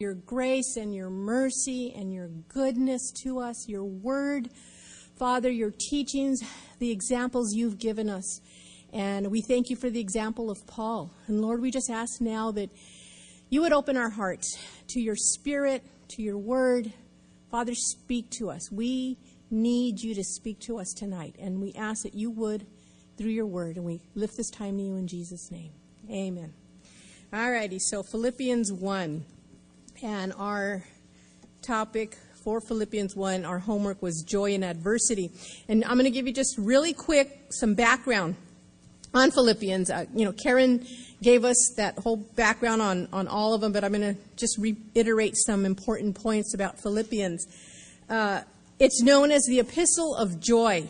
[0.00, 4.48] your grace and your mercy and your goodness to us, your word,
[5.16, 6.42] Father, your teachings,
[6.80, 8.40] the examples you've given us.
[8.92, 11.12] And we thank you for the example of Paul.
[11.28, 12.70] And Lord, we just ask now that
[13.50, 16.92] you would open our hearts to your spirit, to your word.
[17.52, 18.72] Father, speak to us.
[18.72, 19.16] We
[19.48, 21.36] need you to speak to us tonight.
[21.38, 22.66] And we ask that you would
[23.16, 23.76] through your word.
[23.76, 25.70] And we lift this time to you in Jesus' name.
[26.10, 26.52] Amen.
[27.32, 29.24] All righty, so Philippians 1.
[30.04, 30.84] And our
[31.62, 35.30] topic for Philippians 1, our homework was joy in adversity.
[35.66, 38.36] And I'm going to give you just really quick some background
[39.14, 39.88] on Philippians.
[39.88, 40.86] Uh, you know, Karen
[41.22, 44.58] gave us that whole background on, on all of them, but I'm going to just
[44.58, 47.46] reiterate some important points about Philippians.
[48.10, 48.42] Uh,
[48.78, 50.86] it's known as the Epistle of Joy.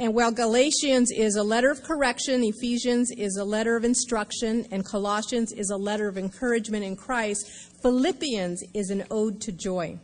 [0.00, 4.82] And while Galatians is a letter of correction, Ephesians is a letter of instruction, and
[4.82, 7.46] Colossians is a letter of encouragement in Christ,
[7.82, 9.98] Philippians is an ode to joy.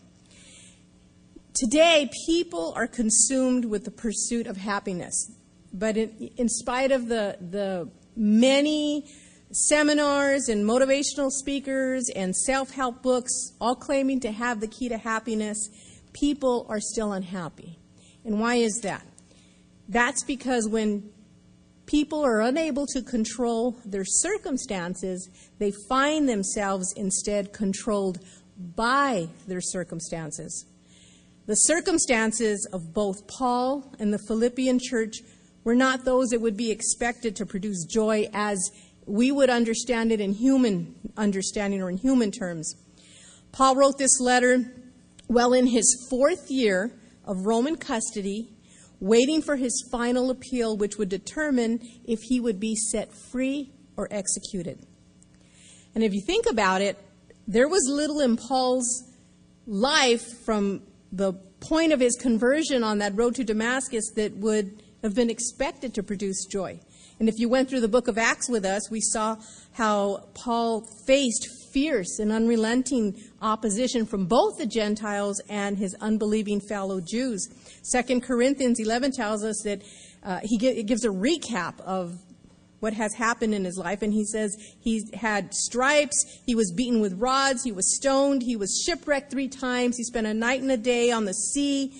[1.54, 5.32] Today, people are consumed with the pursuit of happiness.
[5.72, 9.10] But in, in spite of the, the many
[9.50, 13.32] seminars and motivational speakers and self help books
[13.62, 15.70] all claiming to have the key to happiness,
[16.12, 17.78] people are still unhappy.
[18.26, 19.02] And why is that?
[19.88, 21.10] That's because when
[21.86, 28.18] people are unable to control their circumstances, they find themselves instead controlled
[28.58, 30.66] by their circumstances.
[31.46, 35.18] The circumstances of both Paul and the Philippian church
[35.62, 38.70] were not those that would be expected to produce joy as
[39.06, 42.74] we would understand it in human understanding or in human terms.
[43.52, 44.72] Paul wrote this letter
[45.28, 46.90] well in his fourth year
[47.24, 48.55] of Roman custody
[49.00, 54.08] waiting for his final appeal, which would determine if he would be set free or
[54.10, 54.78] executed.
[55.94, 56.98] And if you think about it,
[57.46, 59.04] there was little in Paul's
[59.66, 65.14] life from the point of his conversion on that road to Damascus that would have
[65.14, 66.80] been expected to produce joy.
[67.18, 69.36] And if you went through the book of Acts with us, we saw
[69.72, 77.00] how Paul faced fierce and unrelenting opposition from both the Gentiles and his unbelieving fellow
[77.00, 77.48] Jews.
[77.82, 79.82] Second Corinthians 11 tells us that
[80.22, 82.18] uh, he gives a recap of
[82.80, 84.02] what has happened in his life.
[84.02, 88.56] And he says he had stripes, he was beaten with rods, he was stoned, he
[88.56, 91.92] was shipwrecked three times, he spent a night and a day on the sea.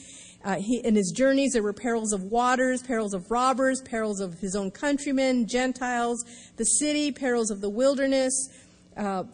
[0.45, 4.39] Uh, he, in his journeys, there were perils of waters, perils of robbers, perils of
[4.39, 6.25] his own countrymen, Gentiles,
[6.57, 8.49] the city, perils of the wilderness,
[8.97, 9.25] uh,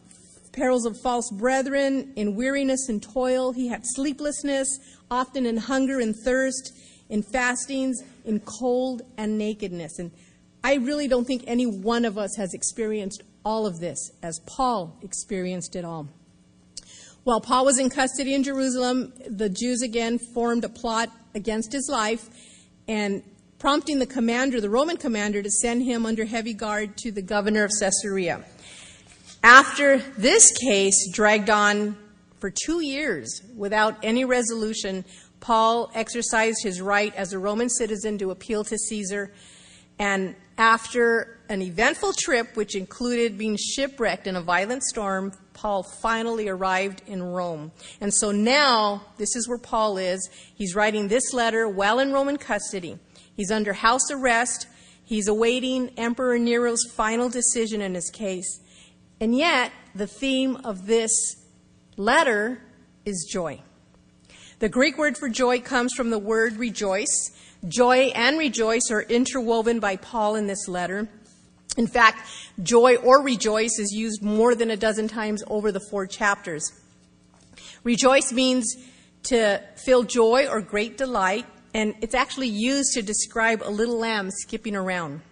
[0.53, 3.53] perils of false brethren, in weariness and toil.
[3.53, 4.69] He had sleeplessness,
[5.11, 6.73] often in hunger and thirst,
[7.09, 9.99] in fastings, in cold and nakedness.
[9.99, 10.11] And
[10.65, 14.97] I really don't think any one of us has experienced all of this as Paul
[15.03, 16.09] experienced it all.
[17.25, 21.89] While Paul was in custody in Jerusalem, the Jews again formed a plot against his
[21.91, 22.29] life
[22.89, 23.23] and
[23.59, 27.63] prompting the commander, the Roman commander, to send him under heavy guard to the governor
[27.65, 28.45] of Caesarea.
[29.43, 31.97] After this case dragged on
[32.39, 35.05] for two years without any resolution,
[35.41, 39.33] Paul exercised his right as a Roman citizen to appeal to Caesar.
[39.99, 46.49] And after an eventful trip, which included being shipwrecked in a violent storm, Paul finally
[46.49, 47.73] arrived in Rome.
[48.01, 50.31] And so now, this is where Paul is.
[50.55, 52.99] He's writing this letter while in Roman custody.
[53.37, 54.69] He's under house arrest.
[55.05, 58.61] He's awaiting Emperor Nero's final decision in his case.
[59.23, 61.13] And yet, the theme of this
[61.97, 62.61] letter
[63.05, 63.61] is joy.
[64.59, 67.31] The Greek word for joy comes from the word rejoice.
[67.69, 71.09] Joy and rejoice are interwoven by Paul in this letter.
[71.77, 72.29] In fact,
[72.65, 76.73] joy or rejoice is used more than a dozen times over the four chapters.
[77.85, 78.75] Rejoice means
[79.29, 84.33] to feel joy or great delight, and it's actually used to describe a little lamb
[84.33, 85.23] skipping around.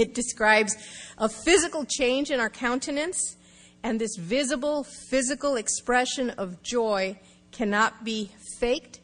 [0.00, 0.78] It describes
[1.18, 3.36] a physical change in our countenance,
[3.82, 7.20] and this visible physical expression of joy
[7.52, 9.00] cannot be faked,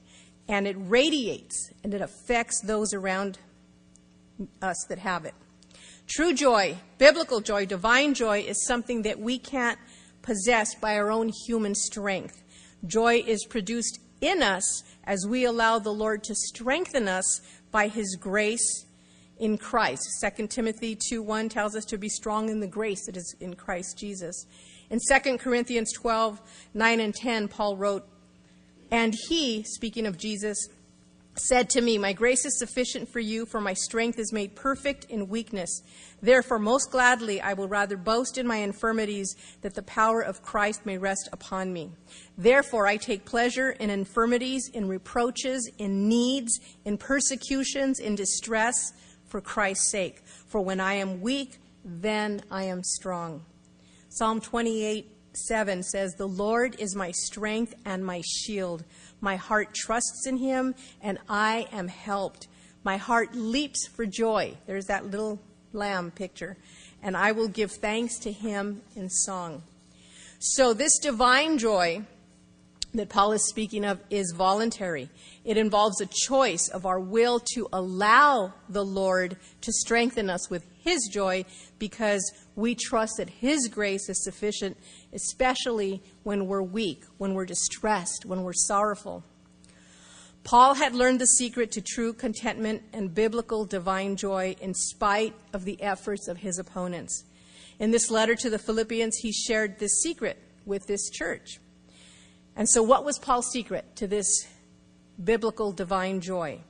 [0.49, 3.39] and it radiates and it affects those around
[4.63, 5.35] us that have it.
[6.07, 9.79] True joy, biblical joy, divine joy is something that we can't
[10.23, 12.43] possess by our own human strength.
[12.87, 18.17] Joy is produced in us as we allow the Lord to strengthen us by his
[18.19, 18.86] grace
[19.39, 20.03] in Christ.
[20.21, 23.99] 2 Timothy 2:1 tells us to be strong in the grace that is in Christ
[23.99, 24.47] Jesus.
[24.89, 26.41] In 2 Corinthians 12,
[26.75, 28.07] 9 and 10, Paul wrote,
[28.91, 30.69] And he, speaking of Jesus,
[31.39, 35.05] said to me, My grace is sufficient for you, for my strength is made perfect
[35.07, 35.83] in weakness.
[36.23, 40.87] Therefore, most gladly, I will rather boast in my infirmities, that the power of Christ
[40.87, 41.91] may rest upon me.
[42.39, 48.93] Therefore, I take pleasure in infirmities, in reproaches, in needs, in persecutions, in distress,
[49.37, 50.23] for Christ's sake.
[50.47, 53.45] For when I am weak, then I am strong.
[54.09, 58.83] Psalm 28 7 says, The Lord is my strength and my shield.
[59.21, 62.49] My heart trusts in him, and I am helped.
[62.83, 64.55] My heart leaps for joy.
[64.67, 65.39] There's that little
[65.75, 66.57] lamb picture.
[67.03, 69.65] And I will give thanks to him in song.
[70.39, 72.05] So, this divine joy
[72.97, 75.09] that Paul is speaking of is voluntary.
[75.45, 80.65] It involves a choice of our will to allow the Lord to strengthen us with
[80.79, 81.45] his joy
[81.79, 84.77] because we trust that his grace is sufficient,
[85.13, 89.25] especially when we're weak, when we're distressed, when we're sorrowful.
[90.45, 95.65] Paul had learned the secret to true contentment and biblical divine joy in spite of
[95.65, 97.25] the efforts of his opponents.
[97.81, 101.59] In this letter to the Philippians, he shared this secret with this church.
[102.57, 104.47] And so, what was Paul's secret to this
[105.23, 106.61] biblical divine joy?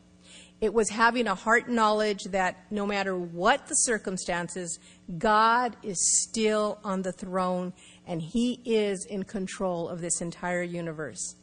[0.61, 4.79] It was having a heart knowledge that no matter what the circumstances,
[5.19, 7.73] God is still on the throne
[8.07, 11.37] and He is in control of this entire universe.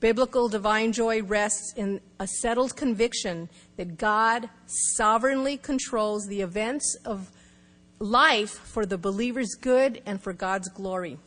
[0.00, 7.30] Biblical divine joy rests in a settled conviction that God sovereignly controls the events of
[7.98, 11.18] life for the believer's good and for God's glory.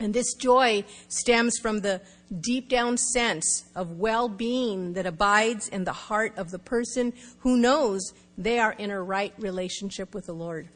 [0.00, 2.00] And this joy stems from the
[2.40, 7.56] deep down sense of well being that abides in the heart of the person who
[7.56, 10.68] knows they are in a right relationship with the Lord.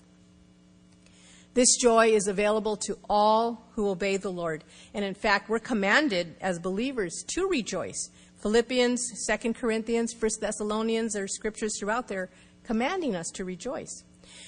[1.55, 4.65] This joy is available to all who obey the Lord.
[4.95, 8.11] And in fact, we're commanded as believers to rejoice.
[8.41, 12.31] Philippians, 2 Corinthians, 1 Thessalonians, there are scriptures throughout there
[12.65, 14.03] commanding us to rejoice.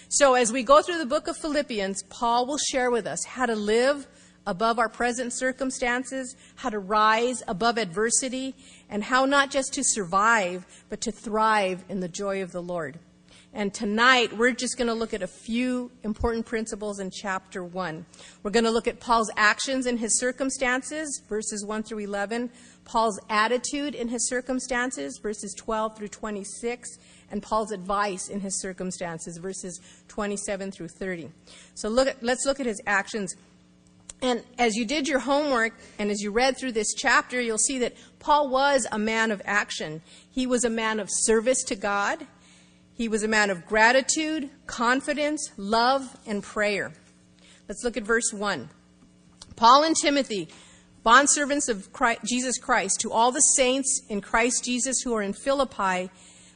[0.08, 3.46] So as we go through the book of Philippians, Paul will share with us how
[3.46, 4.06] to live
[4.46, 8.54] above our present circumstances, how to rise above adversity,
[8.88, 12.98] and how not just to survive, but to thrive in the joy of the Lord.
[13.56, 18.04] And tonight, we're just going to look at a few important principles in chapter 1.
[18.42, 22.50] We're going to look at Paul's actions in his circumstances, verses 1 through 11,
[22.84, 26.98] Paul's attitude in his circumstances, verses 12 through 26,
[27.30, 31.30] and Paul's advice in his circumstances, verses 27 through 30.
[31.74, 33.36] So look at, let's look at his actions.
[34.22, 37.78] And as you did your homework and as you read through this chapter, you'll see
[37.80, 40.02] that Paul was a man of action.
[40.30, 42.26] He was a man of service to God.
[42.94, 46.92] He was a man of gratitude, confidence, love, and prayer.
[47.68, 48.70] Let's look at verse 1.
[49.56, 50.48] Paul and Timothy,
[51.04, 55.32] bondservants of Christ, Jesus Christ, to all the saints in Christ Jesus who are in
[55.32, 56.10] Philippi,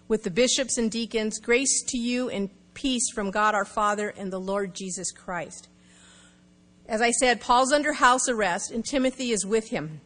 [0.07, 4.33] with the bishops and deacons, grace to you and peace from God our Father and
[4.33, 5.69] the Lord Jesus Christ.
[6.89, 10.01] As I said, Paul's under house arrest, and Timothy is with him.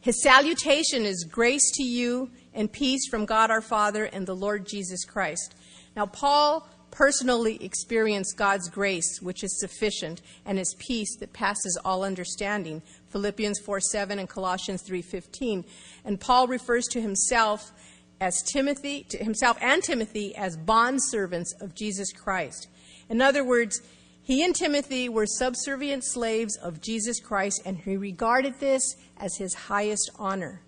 [0.00, 4.66] His salutation is grace to you and peace from God our Father and the Lord
[4.66, 5.54] Jesus Christ.
[5.96, 12.04] Now, Paul personally experienced God's grace, which is sufficient, and his peace that passes all
[12.04, 12.82] understanding.
[13.08, 15.64] Philippians 4 7 and Colossians 3 15.
[16.04, 17.72] And Paul refers to himself
[18.20, 22.68] as Timothy, to himself and Timothy as bondservants of Jesus Christ.
[23.08, 23.82] In other words,
[24.22, 29.54] he and Timothy were subservient slaves of Jesus Christ, and he regarded this as his
[29.54, 30.62] highest honor.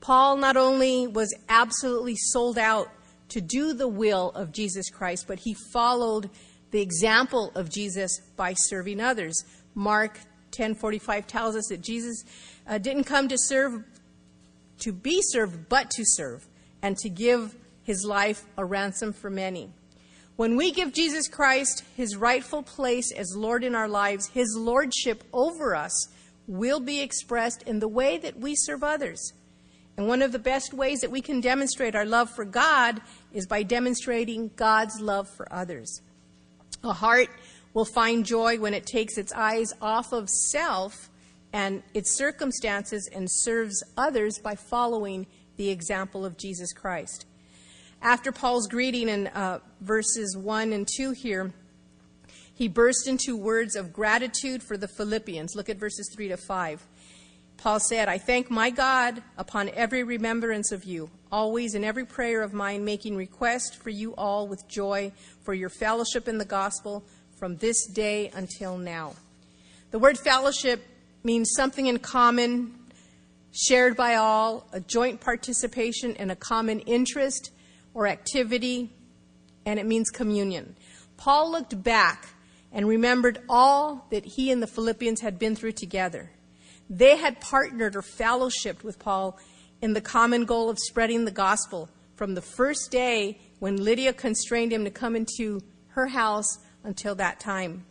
[0.00, 2.88] Paul not only was absolutely sold out
[3.30, 6.28] to do the will of Jesus Christ, but he followed
[6.72, 9.44] the example of Jesus by serving others.
[9.74, 12.22] Mark 10:45 tells us that Jesus
[12.66, 13.82] uh, didn't come to serve
[14.80, 16.46] to be served, but to serve
[16.82, 19.72] and to give his life a ransom for many.
[20.36, 25.22] When we give Jesus Christ his rightful place as Lord in our lives, his lordship
[25.32, 26.08] over us
[26.48, 29.32] will be expressed in the way that we serve others.
[29.96, 33.00] And one of the best ways that we can demonstrate our love for God
[33.32, 36.02] is by demonstrating God's love for others.
[36.82, 37.28] A heart
[37.72, 41.10] will find joy when it takes its eyes off of self
[41.52, 47.26] and its circumstances and serves others by following the example of Jesus Christ.
[48.02, 51.52] After Paul's greeting in uh, verses 1 and 2 here,
[52.54, 55.56] he burst into words of gratitude for the Philippians.
[55.56, 56.86] Look at verses 3 to 5.
[57.56, 62.42] Paul said, I thank my God upon every remembrance of you, always in every prayer
[62.42, 67.04] of mine, making request for you all with joy for your fellowship in the gospel
[67.38, 69.14] from this day until now.
[69.90, 70.84] The word fellowship
[71.22, 72.74] means something in common,
[73.52, 77.50] shared by all, a joint participation in a common interest
[77.94, 78.90] or activity,
[79.64, 80.76] and it means communion.
[81.16, 82.28] Paul looked back
[82.72, 86.30] and remembered all that he and the Philippians had been through together.
[86.90, 89.38] They had partnered or fellowshipped with Paul
[89.80, 94.72] in the common goal of spreading the gospel from the first day when Lydia constrained
[94.72, 97.86] him to come into her house until that time.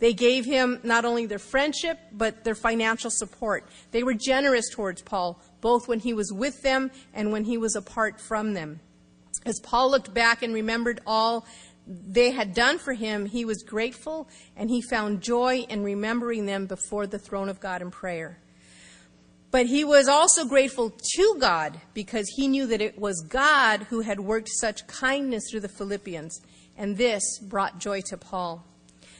[0.00, 3.68] They gave him not only their friendship, but their financial support.
[3.92, 7.76] They were generous towards Paul, both when he was with them and when he was
[7.76, 8.80] apart from them.
[9.46, 11.46] As Paul looked back and remembered all
[11.86, 16.66] they had done for him, he was grateful and he found joy in remembering them
[16.66, 18.38] before the throne of God in prayer.
[19.50, 24.00] But he was also grateful to God because he knew that it was God who
[24.00, 26.40] had worked such kindness through the Philippians,
[26.76, 28.64] and this brought joy to Paul.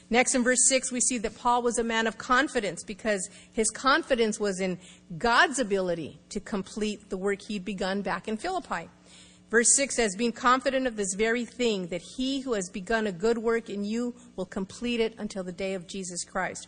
[0.09, 3.69] Next, in verse 6, we see that Paul was a man of confidence because his
[3.71, 4.77] confidence was in
[5.17, 8.89] God's ability to complete the work he'd begun back in Philippi.
[9.49, 13.11] Verse 6 says, Being confident of this very thing, that he who has begun a
[13.11, 16.67] good work in you will complete it until the day of Jesus Christ.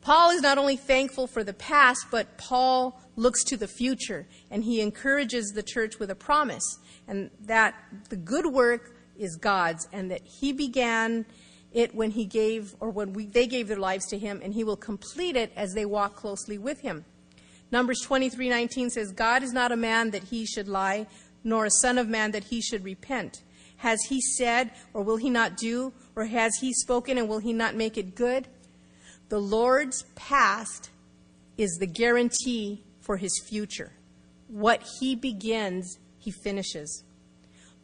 [0.00, 4.64] Paul is not only thankful for the past, but Paul looks to the future, and
[4.64, 7.74] he encourages the church with a promise, and that
[8.08, 11.26] the good work is God's, and that he began
[11.72, 14.64] it when he gave, or when we, they gave their lives to him, and he
[14.64, 17.04] will complete it as they walk closely with him.
[17.70, 21.06] Numbers 23:19 says, "God is not a man that he should lie,
[21.44, 23.42] nor a son of man that he should repent.
[23.78, 27.52] Has he said, or will he not do, or has he spoken, and will he
[27.52, 28.48] not make it good?"
[29.28, 30.90] The Lord's past
[31.56, 33.92] is the guarantee for his future.
[34.48, 37.04] What he begins, he finishes.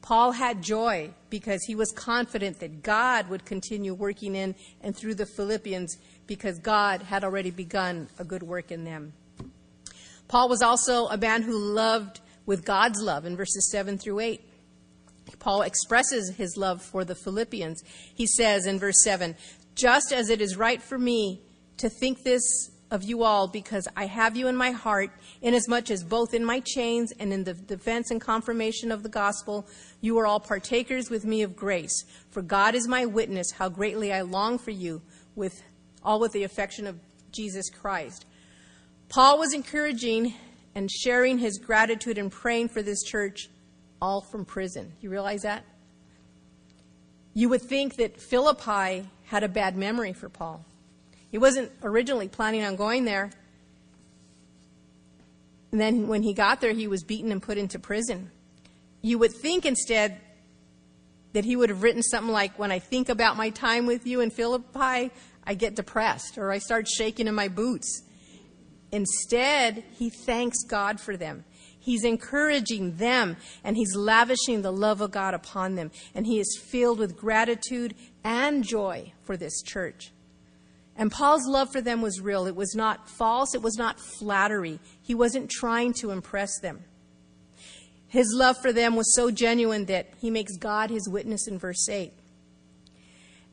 [0.03, 5.15] Paul had joy because he was confident that God would continue working in and through
[5.15, 5.97] the Philippians
[6.27, 9.15] because God had already begun a good work in them.
[10.29, 14.41] Paul was also a man who loved with God's love in verses 7 through 8.
[15.39, 17.83] Paul expresses his love for the Philippians.
[18.15, 19.37] He says in verse 7
[19.75, 21.43] Just as it is right for me
[21.79, 25.11] to think this of you all because I have you in my heart,
[25.43, 29.67] inasmuch as both in my chains and in the defense and confirmation of the gospel,
[30.01, 32.05] you are all partakers with me of grace.
[32.31, 35.03] For God is my witness how greatly I long for you
[35.35, 35.63] with
[36.05, 37.01] all with the affection of
[37.33, 38.27] Jesus Christ.
[39.09, 40.35] Paul was encouraging
[40.75, 43.49] and sharing his gratitude and praying for this church
[44.01, 44.93] all from prison.
[45.01, 45.65] You realize that?
[47.33, 50.65] You would think that Philippi had a bad memory for Paul.
[51.31, 53.31] He wasn't originally planning on going there.
[55.73, 58.31] And then when he got there, he was beaten and put into prison.
[59.03, 60.21] You would think instead
[61.33, 64.21] that he would have written something like, When I think about my time with you
[64.21, 65.11] in Philippi,
[65.45, 68.03] I get depressed or I start shaking in my boots.
[68.95, 71.45] Instead, he thanks God for them.
[71.81, 75.91] He's encouraging them and he's lavishing the love of God upon them.
[76.15, 80.13] And he is filled with gratitude and joy for this church.
[80.97, 82.47] And Paul's love for them was real.
[82.47, 83.53] It was not false.
[83.53, 84.79] It was not flattery.
[85.03, 86.85] He wasn't trying to impress them.
[88.07, 91.89] His love for them was so genuine that he makes God his witness in verse
[91.89, 92.13] 8.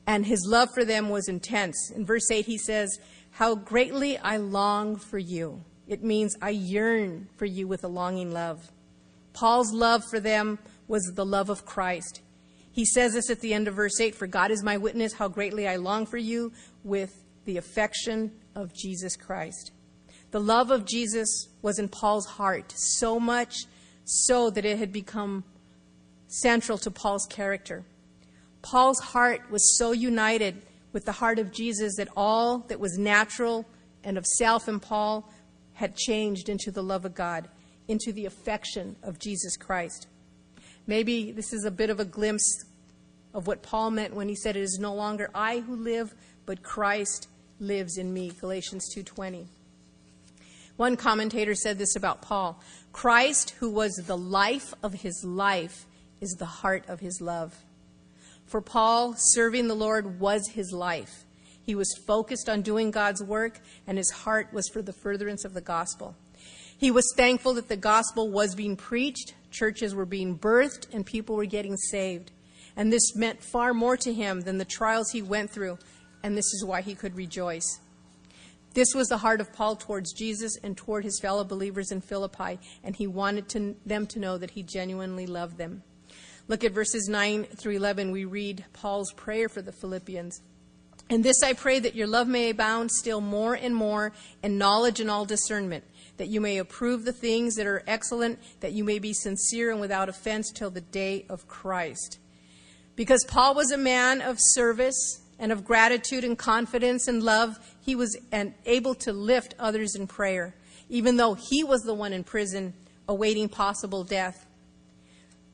[0.06, 1.90] And his love for them was intense.
[1.90, 3.00] In verse 8, he says,
[3.32, 5.64] How greatly I long for you.
[5.88, 8.70] It means I yearn for you with a longing love.
[9.32, 12.20] Paul's love for them was the love of Christ.
[12.70, 15.28] He says this at the end of verse 8 For God is my witness, how
[15.28, 16.52] greatly I long for you
[16.84, 19.72] with the affection of Jesus Christ.
[20.30, 23.54] The love of Jesus was in Paul's heart, so much
[24.04, 25.44] so that it had become
[26.28, 27.84] central to Paul's character.
[28.62, 30.62] Paul's heart was so united
[30.92, 33.66] with the heart of Jesus that all that was natural
[34.04, 35.30] and of self in Paul
[35.74, 37.48] had changed into the love of God,
[37.88, 40.06] into the affection of Jesus Christ.
[40.86, 42.64] Maybe this is a bit of a glimpse
[43.32, 46.62] of what Paul meant when he said, It is no longer I who live, but
[46.62, 47.28] Christ
[47.62, 49.46] lives in me galatians 2:20
[50.76, 52.60] one commentator said this about paul
[52.92, 55.86] christ who was the life of his life
[56.20, 57.54] is the heart of his love
[58.52, 61.24] for paul serving the lord was his life
[61.64, 65.54] he was focused on doing god's work and his heart was for the furtherance of
[65.54, 66.14] the gospel
[66.78, 71.34] he was thankful that the gospel was being preached churches were being birthed and people
[71.34, 72.30] were getting saved
[72.76, 75.76] and this meant far more to him than the trials he went through
[76.22, 77.80] and this is why he could rejoice.
[78.74, 82.58] This was the heart of Paul towards Jesus and toward his fellow believers in Philippi,
[82.82, 85.82] and he wanted to, them to know that he genuinely loved them.
[86.48, 88.10] Look at verses 9 through 11.
[88.10, 90.42] We read Paul's prayer for the Philippians.
[91.10, 95.00] And this I pray that your love may abound still more and more in knowledge
[95.00, 95.84] and all discernment
[96.16, 99.80] that you may approve the things that are excellent, that you may be sincere and
[99.80, 102.18] without offense till the day of Christ.
[102.96, 107.96] Because Paul was a man of service and of gratitude and confidence and love, he
[107.96, 108.16] was
[108.66, 110.54] able to lift others in prayer,
[110.88, 112.74] even though he was the one in prison
[113.08, 114.46] awaiting possible death.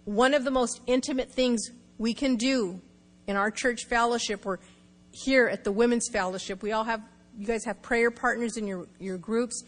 [0.08, 2.80] One of the most intimate things we can do
[3.26, 4.58] in our church fellowship or
[5.10, 7.02] here at the women's fellowship, we all have,
[7.38, 9.64] you guys have prayer partners in your, your groups.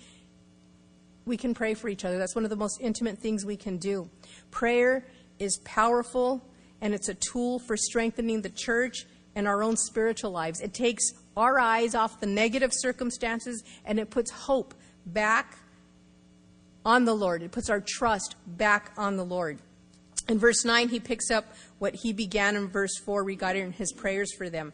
[1.26, 2.16] We can pray for each other.
[2.16, 4.08] That's one of the most intimate things we can do.
[4.50, 5.04] Prayer
[5.38, 6.42] is powerful
[6.80, 9.04] and it's a tool for strengthening the church
[9.34, 10.62] and our own spiritual lives.
[10.62, 11.04] It takes
[11.36, 14.72] our eyes off the negative circumstances and it puts hope
[15.04, 15.58] back
[16.82, 17.42] on the Lord.
[17.42, 19.58] It puts our trust back on the Lord.
[20.28, 24.32] In verse 9, he picks up what he began in verse 4 regarding his prayers
[24.36, 24.72] for them.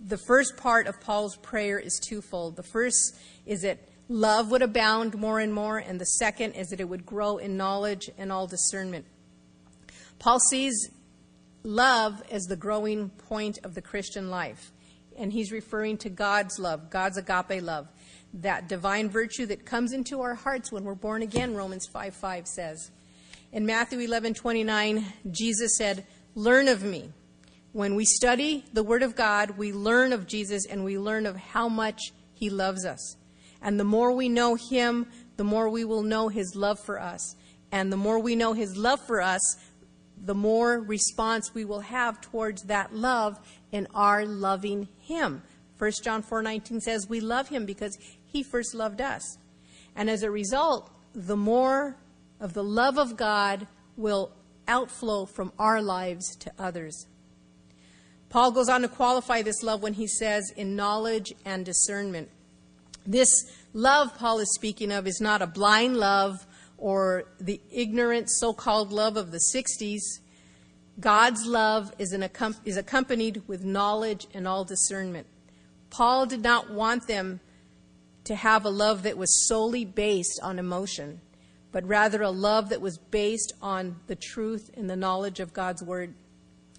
[0.00, 2.56] The first part of Paul's prayer is twofold.
[2.56, 6.80] The first is that love would abound more and more, and the second is that
[6.80, 9.06] it would grow in knowledge and all discernment.
[10.18, 10.90] Paul sees
[11.64, 14.70] love as the growing point of the Christian life.
[15.16, 17.88] And he's referring to God's love, God's agape love,
[18.34, 22.46] that divine virtue that comes into our hearts when we're born again, Romans 5 5
[22.46, 22.90] says.
[23.54, 27.10] In Matthew 11 29, Jesus said, Learn of me.
[27.70, 31.36] When we study the Word of God, we learn of Jesus and we learn of
[31.36, 33.16] how much He loves us.
[33.62, 35.06] And the more we know Him,
[35.36, 37.36] the more we will know His love for us.
[37.70, 39.56] And the more we know His love for us,
[40.20, 43.38] the more response we will have towards that love
[43.70, 45.42] in our loving him.
[45.78, 47.96] 1 John 4:19 says we love him because
[48.26, 49.38] he first loved us.
[49.94, 51.96] And as a result, the more
[52.40, 54.32] of the love of God will
[54.66, 57.06] outflow from our lives to others.
[58.28, 62.28] Paul goes on to qualify this love when he says, in knowledge and discernment.
[63.06, 63.30] This
[63.72, 68.92] love Paul is speaking of is not a blind love or the ignorant so called
[68.92, 70.00] love of the 60s.
[70.98, 72.12] God's love is,
[72.64, 75.26] is accompanied with knowledge and all discernment.
[75.90, 77.40] Paul did not want them
[78.24, 81.20] to have a love that was solely based on emotion,
[81.74, 85.82] but rather a love that was based on the truth and the knowledge of God's
[85.82, 86.14] word.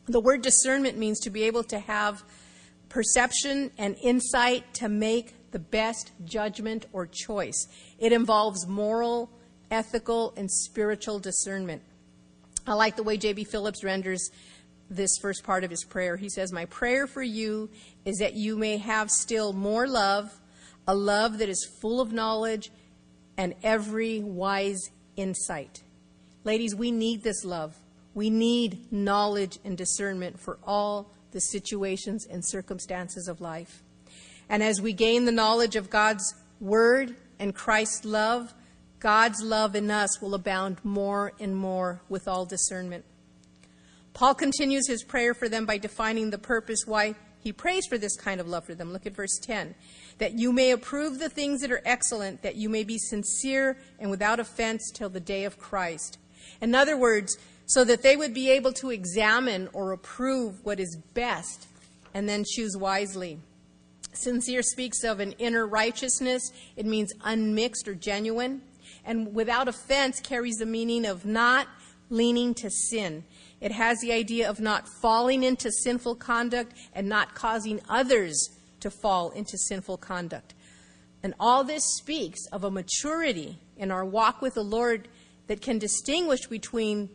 [0.06, 2.24] The word discernment means to be able to have
[2.88, 7.68] perception and insight to make the best judgment or choice.
[8.00, 9.30] It involves moral,
[9.70, 11.82] ethical, and spiritual discernment.
[12.66, 13.44] I like the way J.B.
[13.44, 14.30] Phillips renders
[14.90, 16.16] this first part of his prayer.
[16.16, 17.70] He says, My prayer for you
[18.06, 20.40] is that you may have still more love,
[20.88, 22.72] a love that is full of knowledge
[23.38, 25.84] and every wise insight.
[26.44, 27.76] Ladies, we need this love.
[28.14, 33.84] We need knowledge and discernment for all the situations and circumstances of life.
[34.48, 38.54] And as we gain the knowledge of God's Word and Christ's love,
[39.00, 43.04] God's love in us will abound more and more with all discernment.
[44.14, 48.16] Paul continues his prayer for them by defining the purpose why he prays for this
[48.16, 48.94] kind of love for them.
[48.94, 49.76] Look at verse 10.
[50.18, 54.10] That you may approve the things that are excellent, that you may be sincere and
[54.10, 56.18] without offense till the day of Christ.
[56.62, 60.98] In other words, so that they would be able to examine or approve what is
[61.14, 61.68] best
[62.14, 63.40] and then choose wisely.
[64.14, 68.62] Sincere speaks of an inner righteousness, it means unmixed or genuine
[69.06, 71.68] and without offense carries the meaning of not
[72.10, 73.24] leaning to sin.
[73.62, 78.50] It has the idea of not falling into sinful conduct and not causing others
[78.86, 80.54] to fall into sinful conduct.
[81.24, 85.08] And all this speaks of a maturity in our walk with the Lord
[85.48, 87.10] that can distinguish between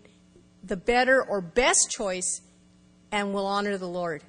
[0.64, 2.40] the better or best choice
[3.12, 4.24] and will honor the Lord.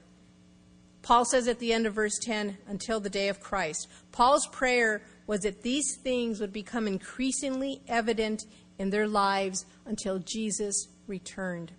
[1.02, 3.88] Paul says at the end of verse 10, until the day of Christ.
[4.12, 8.44] Paul's prayer was that these things would become increasingly evident
[8.78, 11.72] in their lives until Jesus returned.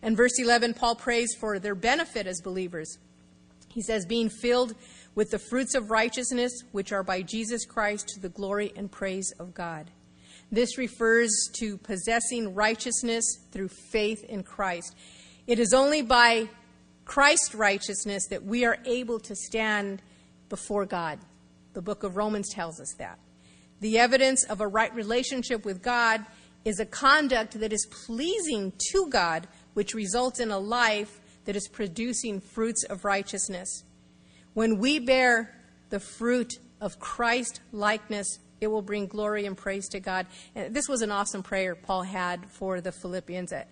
[0.00, 2.96] And verse 11, Paul prays for their benefit as believers.
[3.76, 4.74] He says, being filled
[5.14, 9.34] with the fruits of righteousness, which are by Jesus Christ to the glory and praise
[9.38, 9.90] of God.
[10.50, 14.96] This refers to possessing righteousness through faith in Christ.
[15.46, 16.48] It is only by
[17.04, 20.00] Christ's righteousness that we are able to stand
[20.48, 21.18] before God.
[21.74, 23.18] The book of Romans tells us that.
[23.80, 26.24] The evidence of a right relationship with God
[26.64, 31.68] is a conduct that is pleasing to God, which results in a life that is
[31.68, 33.84] producing fruits of righteousness.
[34.54, 35.54] When we bear
[35.90, 40.26] the fruit of Christ likeness, it will bring glory and praise to God.
[40.54, 43.52] And this was an awesome prayer Paul had for the Philippians.
[43.52, 43.64] Uh,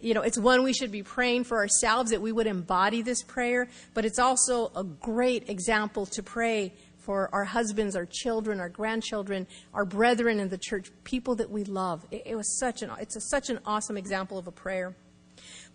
[0.00, 3.22] you know, it's one we should be praying for ourselves that we would embody this
[3.22, 8.68] prayer, but it's also a great example to pray for our husbands, our children, our
[8.68, 12.06] grandchildren, our brethren in the church, people that we love.
[12.10, 14.94] It, it was such an, it's a, such an awesome example of a prayer.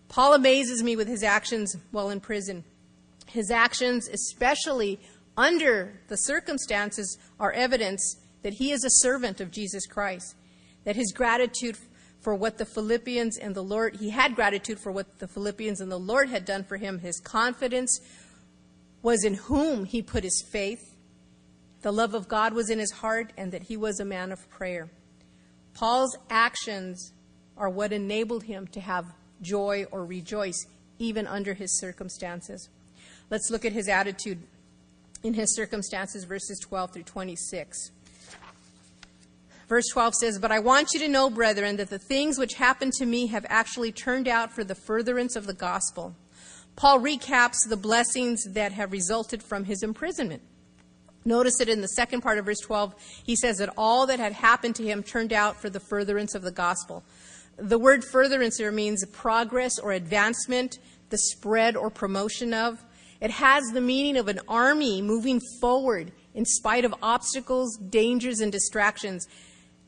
[0.08, 2.64] Paul amazes me with his actions while in prison.
[3.26, 5.00] His actions, especially
[5.36, 10.36] under the circumstances, are evidence that he is a servant of Jesus Christ,
[10.84, 11.76] that his gratitude
[12.20, 15.92] for what the Philippians and the Lord, he had gratitude for what the Philippians and
[15.92, 16.98] the Lord had done for him.
[16.98, 18.00] His confidence
[19.02, 20.96] was in whom he put his faith.
[21.82, 24.48] The love of God was in his heart, and that he was a man of
[24.48, 24.88] prayer.
[25.74, 27.12] Paul's actions
[27.58, 29.04] are what enabled him to have
[29.44, 30.66] joy or rejoice
[30.98, 32.68] even under his circumstances.
[33.30, 34.38] Let's look at his attitude
[35.22, 37.90] in his circumstances, verses 12 through 26.
[39.68, 42.92] Verse 12 says, But I want you to know, brethren, that the things which happened
[42.94, 46.14] to me have actually turned out for the furtherance of the gospel.
[46.76, 50.42] Paul recaps the blessings that have resulted from his imprisonment.
[51.24, 54.32] Notice that in the second part of verse 12, he says that all that had
[54.32, 57.02] happened to him turned out for the furtherance of the gospel.
[57.56, 60.78] The word furtherance here means progress or advancement,
[61.10, 62.84] the spread or promotion of.
[63.20, 68.50] It has the meaning of an army moving forward in spite of obstacles, dangers, and
[68.50, 69.26] distractions.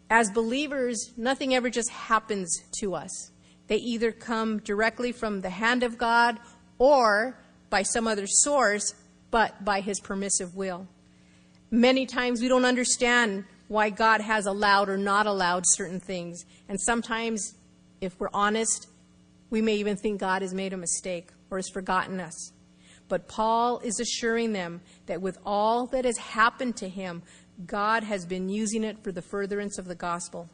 [0.09, 3.33] As believers, nothing ever just happens to us.
[3.67, 6.39] They either come directly from the hand of God
[6.79, 7.37] or
[7.69, 8.95] by some other source,
[9.33, 10.87] but by His permissive will.
[11.71, 16.45] Many times we don't understand why God has allowed or not allowed certain things.
[16.69, 17.55] And sometimes,
[18.01, 18.89] if we're honest,
[19.51, 22.53] we may even think God has made a mistake or has forgotten us.
[23.09, 27.23] But Paul is assuring them that with all that has happened to him,
[27.65, 30.49] God has been using it for the furtherance of the gospel.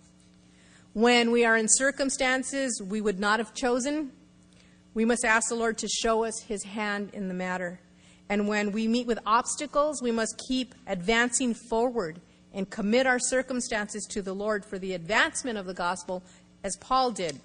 [0.92, 4.12] When we are in circumstances we would not have chosen,
[4.94, 7.80] we must ask the Lord to show us his hand in the matter.
[8.28, 12.20] And when we meet with obstacles, we must keep advancing forward
[12.54, 16.22] and commit our circumstances to the Lord for the advancement of the gospel,
[16.64, 17.40] as Paul did.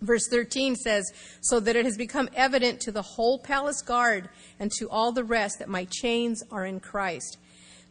[0.00, 4.70] Verse 13 says, So that it has become evident to the whole palace guard and
[4.78, 7.36] to all the rest that my chains are in Christ.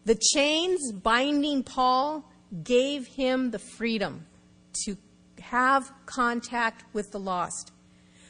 [0.05, 2.25] The chains binding Paul
[2.63, 4.25] gave him the freedom
[4.85, 4.97] to
[5.39, 7.71] have contact with the lost.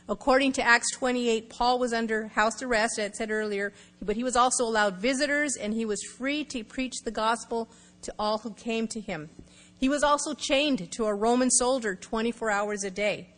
[0.09, 4.23] According to Acts 28, Paul was under house arrest, as I said earlier, but he
[4.23, 7.69] was also allowed visitors and he was free to preach the gospel
[8.03, 9.29] to all who came to him.
[9.79, 13.29] He was also chained to a Roman soldier 24 hours a day.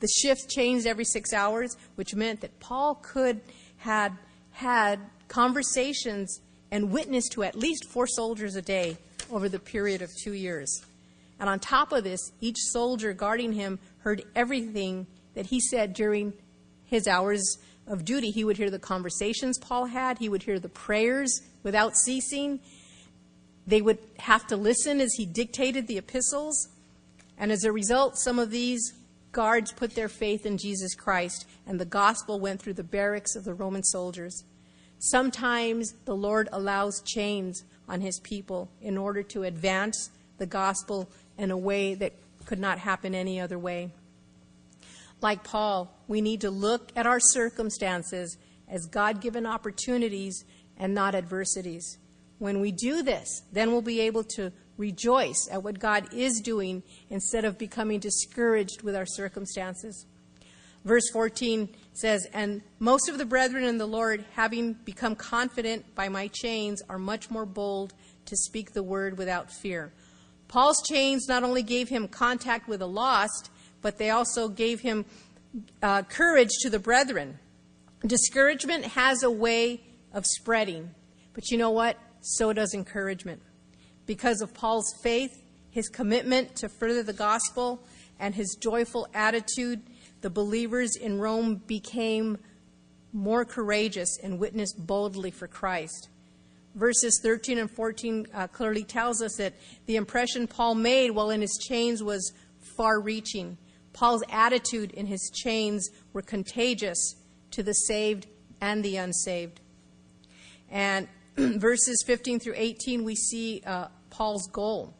[0.00, 3.40] The shift changed every six hours, which meant that Paul could
[3.78, 4.16] had
[4.52, 8.96] had conversations and witnessed to at least four soldiers a day
[9.30, 10.84] over the period of two years.
[11.38, 16.32] And on top of this, each soldier guarding him heard everything that he said during
[16.84, 18.30] his hours of duty.
[18.30, 22.60] He would hear the conversations Paul had, he would hear the prayers without ceasing.
[23.66, 26.68] They would have to listen as he dictated the epistles.
[27.38, 28.92] And as a result, some of these
[29.32, 33.44] guards put their faith in Jesus Christ, and the gospel went through the barracks of
[33.44, 34.44] the Roman soldiers.
[34.98, 41.50] Sometimes the Lord allows chains on his people in order to advance the gospel in
[41.50, 42.12] a way that
[42.44, 43.90] could not happen any other way.
[45.22, 48.36] Like Paul, we need to look at our circumstances
[48.68, 50.44] as God given opportunities
[50.76, 51.98] and not adversities.
[52.40, 56.82] When we do this, then we'll be able to rejoice at what God is doing
[57.10, 60.06] instead of becoming discouraged with our circumstances.
[60.82, 66.08] Verse 14 says, And most of the brethren in the Lord, having become confident by
[66.08, 67.92] my chains, are much more bold
[68.24, 69.92] to speak the word without fear.
[70.48, 73.50] Paul's chains not only gave him contact with the lost,
[73.82, 75.04] but they also gave him
[75.82, 77.38] uh, courage to the brethren.
[78.06, 79.82] Discouragement has a way
[80.14, 80.94] of spreading,
[81.34, 81.98] but you know what?
[82.20, 83.42] So does encouragement.
[84.06, 87.82] Because of Paul's faith, his commitment to further the gospel,
[88.18, 89.80] and his joyful attitude,
[90.20, 92.38] the believers in Rome became
[93.12, 96.08] more courageous and witnessed boldly for Christ.
[96.74, 99.54] Verses 13 and 14 uh, clearly tells us that
[99.86, 102.32] the impression Paul made while in his chains was
[102.76, 103.58] far reaching.
[103.92, 107.16] Paul's attitude in his chains were contagious
[107.50, 108.28] to the saved
[108.60, 109.60] and the unsaved.
[110.70, 111.08] And
[111.58, 114.94] verses 15 through 18, we see uh, Paul's goal.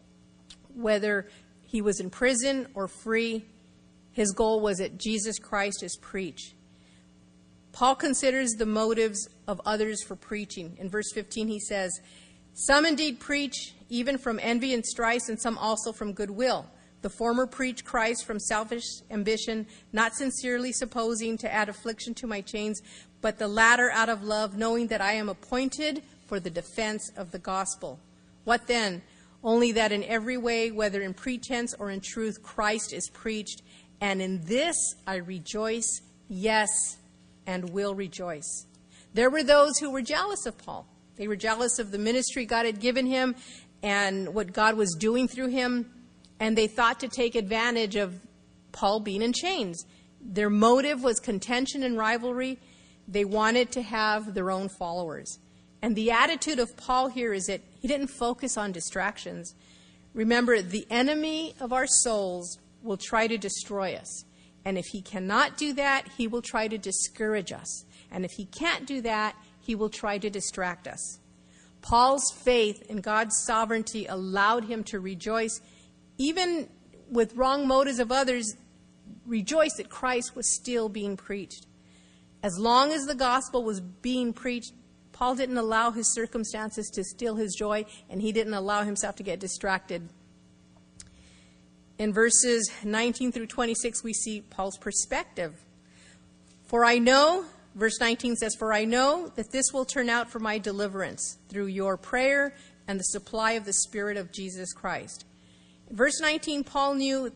[0.75, 1.29] Whether
[1.63, 3.45] he was in prison or free,
[4.13, 6.55] his goal was that Jesus Christ is preached.
[7.73, 10.77] Paul considers the motives of others for preaching.
[10.81, 12.01] In verse 15, he says,
[12.55, 16.67] Some indeed preach, even from envy and strife, and some also from goodwill.
[17.03, 22.41] The former preach Christ from selfish ambition, not sincerely supposing to add affliction to my
[22.41, 22.83] chains,
[23.21, 27.33] but the latter out of love, knowing that I am appointed for the defense of
[27.33, 27.99] the gospel.
[28.45, 29.03] What then?
[29.43, 33.63] Only that in every way, whether in pretense or in truth, Christ is preached,
[34.01, 34.77] and in this
[35.09, 36.69] I rejoice, yes,
[37.49, 38.67] and will rejoice.
[39.13, 40.87] There were those who were jealous of Paul.
[41.17, 43.35] They were jealous of the ministry God had given him
[43.83, 45.91] and what God was doing through him,
[46.39, 48.21] and they thought to take advantage of
[48.71, 49.85] Paul being in chains.
[50.21, 52.61] Their motive was contention and rivalry.
[53.09, 55.41] They wanted to have their own followers.
[55.83, 59.55] And the attitude of Paul here is that he didn't focus on distractions.
[60.13, 64.25] Remember, the enemy of our souls will try to destroy us.
[64.65, 67.85] And if he cannot do that, he will try to discourage us.
[68.11, 71.19] And if he can't do that, he will try to distract us.
[71.81, 75.61] Paul's faith in God's sovereignty allowed him to rejoice,
[76.19, 76.69] even
[77.11, 78.55] with wrong motives of others,
[79.25, 81.67] rejoice that Christ was still being preached.
[82.43, 84.73] As long as the gospel was being preached,
[85.21, 89.23] Paul didn't allow his circumstances to steal his joy, and he didn't allow himself to
[89.23, 90.09] get distracted.
[91.99, 95.63] In verses 19 through 26, we see Paul's perspective.
[96.65, 100.39] For I know, verse 19 says, For I know that this will turn out for
[100.39, 102.55] my deliverance through your prayer
[102.89, 105.27] and the supply of the Spirit of Jesus Christ.
[105.91, 107.31] Verse 19, Paul knew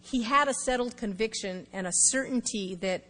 [0.00, 3.04] he had a settled conviction and a certainty that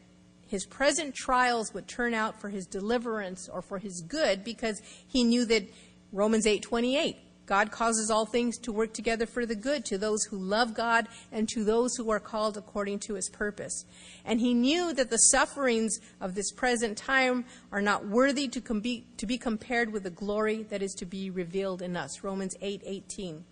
[0.52, 5.24] his present trials would turn out for his deliverance or for his good because he
[5.24, 5.66] knew that
[6.12, 10.36] Romans 8:28 God causes all things to work together for the good to those who
[10.36, 13.86] love God and to those who are called according to his purpose.
[14.26, 18.80] And he knew that the sufferings of this present time are not worthy to, com-
[18.80, 22.22] be, to be compared with the glory that is to be revealed in us.
[22.22, 22.78] Romans 8:18.
[22.84, 23.42] 8,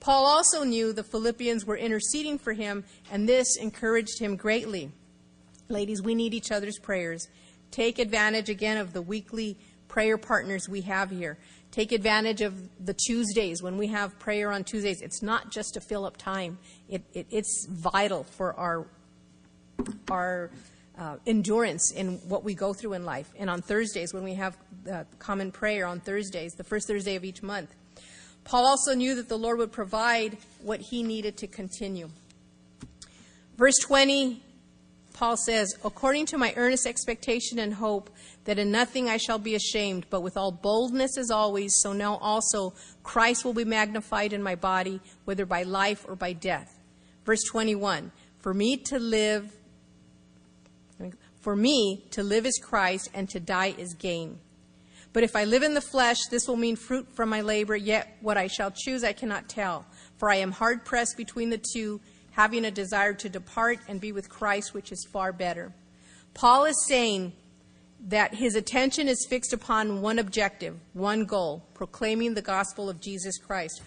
[0.00, 4.92] Paul also knew the Philippians were interceding for him, and this encouraged him greatly.
[5.68, 7.28] Ladies, we need each other's prayers.
[7.70, 9.56] Take advantage again of the weekly
[9.88, 11.38] prayer partners we have here.
[11.70, 15.00] Take advantage of the Tuesdays when we have prayer on Tuesdays.
[15.00, 18.86] It's not just to fill up time, it, it, it's vital for our,
[20.10, 20.50] our
[20.98, 23.30] uh, endurance in what we go through in life.
[23.38, 24.56] And on Thursdays, when we have
[24.90, 27.74] uh, common prayer on Thursdays, the first Thursday of each month,
[28.44, 32.10] Paul also knew that the Lord would provide what he needed to continue.
[33.56, 34.42] Verse 20,
[35.12, 38.10] Paul says, According to my earnest expectation and hope
[38.44, 42.16] that in nothing I shall be ashamed, but with all boldness as always, so now
[42.16, 46.78] also Christ will be magnified in my body, whether by life or by death.
[47.24, 49.52] Verse 21, For me to live,
[51.40, 54.38] for me to live is Christ, and to die is gain.
[55.12, 58.16] But if I live in the flesh, this will mean fruit from my labor, yet
[58.20, 59.84] what I shall choose I cannot tell.
[60.16, 62.00] For I am hard pressed between the two,
[62.32, 65.72] having a desire to depart and be with Christ, which is far better.
[66.34, 67.32] Paul is saying
[68.08, 73.38] that his attention is fixed upon one objective, one goal, proclaiming the gospel of Jesus
[73.38, 73.80] Christ.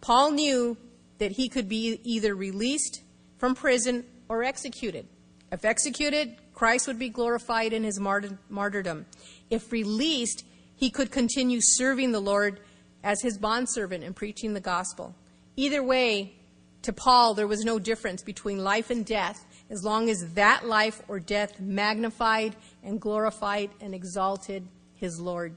[0.00, 0.76] Paul knew
[1.18, 3.02] that he could be either released
[3.38, 5.06] from prison or executed.
[5.52, 9.06] If executed, Christ would be glorified in his martyrdom.
[9.50, 10.44] If released,
[10.76, 12.60] he could continue serving the Lord
[13.04, 15.14] as his bondservant and preaching the gospel.
[15.56, 16.34] Either way,
[16.82, 21.02] to Paul, there was no difference between life and death as long as that life
[21.08, 25.54] or death magnified and glorified and exalted his Lord.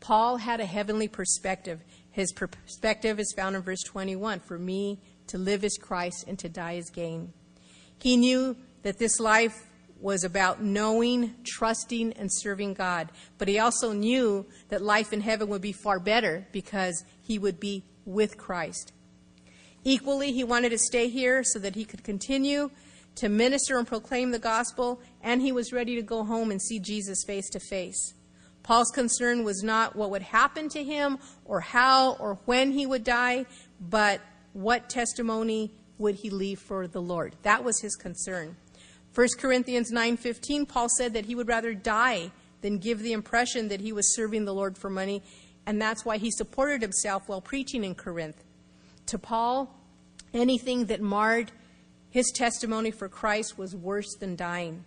[0.00, 1.80] Paul had a heavenly perspective.
[2.10, 6.48] His perspective is found in verse 21 For me, to live is Christ and to
[6.48, 7.32] die is gain.
[7.98, 9.66] He knew that this life
[10.00, 13.10] was about knowing, trusting, and serving God.
[13.38, 17.60] But he also knew that life in heaven would be far better because he would
[17.60, 18.92] be with Christ.
[19.84, 22.70] Equally, he wanted to stay here so that he could continue
[23.16, 26.78] to minister and proclaim the gospel, and he was ready to go home and see
[26.78, 28.14] Jesus face to face.
[28.62, 33.04] Paul's concern was not what would happen to him or how or when he would
[33.04, 33.46] die,
[33.80, 34.20] but
[34.52, 37.36] what testimony would he leave for the Lord.
[37.42, 38.56] That was his concern.
[39.14, 43.80] 1 Corinthians 9:15 Paul said that he would rather die than give the impression that
[43.80, 45.22] he was serving the Lord for money,
[45.66, 48.44] and that's why he supported himself while preaching in Corinth.
[49.10, 49.74] To Paul,
[50.32, 51.50] anything that marred
[52.10, 54.84] his testimony for Christ was worse than dying.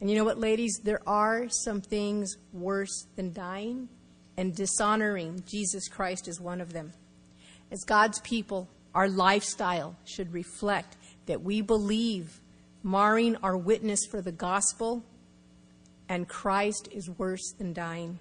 [0.00, 0.80] And you know what, ladies?
[0.82, 3.90] There are some things worse than dying,
[4.38, 6.94] and dishonoring Jesus Christ is one of them.
[7.70, 10.96] As God's people, our lifestyle should reflect
[11.26, 12.40] that we believe
[12.82, 15.04] marring our witness for the gospel,
[16.08, 18.18] and Christ is worse than dying.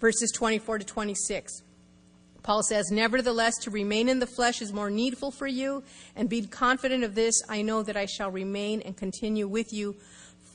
[0.00, 1.62] Verses 24 to 26.
[2.46, 5.82] Paul says, Nevertheless, to remain in the flesh is more needful for you,
[6.14, 9.96] and be confident of this, I know that I shall remain and continue with you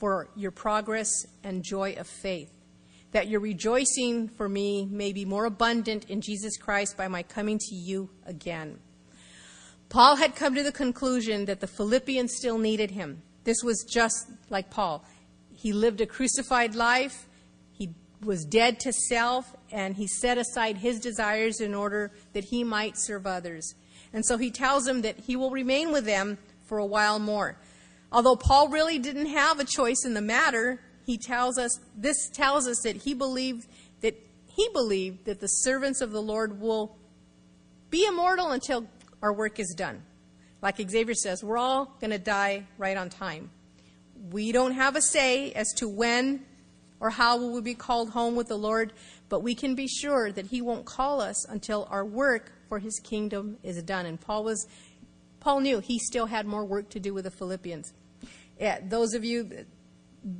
[0.00, 1.10] for your progress
[1.44, 2.50] and joy of faith,
[3.10, 7.58] that your rejoicing for me may be more abundant in Jesus Christ by my coming
[7.58, 8.78] to you again.
[9.90, 13.20] Paul had come to the conclusion that the Philippians still needed him.
[13.44, 15.04] This was just like Paul.
[15.52, 17.28] He lived a crucified life,
[18.24, 22.96] was dead to self, and he set aside his desires in order that he might
[22.96, 23.74] serve others.
[24.12, 27.56] And so he tells them that he will remain with them for a while more.
[28.10, 32.68] Although Paul really didn't have a choice in the matter, he tells us this tells
[32.68, 33.66] us that he believed
[34.02, 34.14] that
[34.46, 36.96] he believed that the servants of the Lord will
[37.90, 38.86] be immortal until
[39.22, 40.02] our work is done.
[40.60, 43.50] Like Xavier says, we're all going to die right on time.
[44.30, 46.44] We don't have a say as to when
[47.02, 48.92] or how will we be called home with the Lord,
[49.28, 52.98] but we can be sure that he won't call us until our work for his
[53.00, 54.06] kingdom is done.
[54.06, 54.66] And Paul was
[55.40, 57.92] Paul knew he still had more work to do with the Philippians.
[58.60, 59.66] Yeah, those of you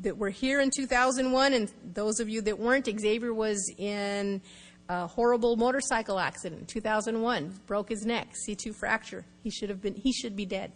[0.02, 4.40] that were here in 2001 and those of you that weren't, Xavier was in
[4.88, 9.24] a horrible motorcycle accident in 2001, broke his neck, C2 fracture.
[9.42, 10.70] He should have been he should be dead.